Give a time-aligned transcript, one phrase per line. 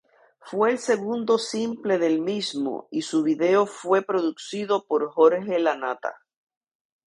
[0.39, 6.25] Fue el segundo simple del mismo, y su video fue producido por Jorge Lanata.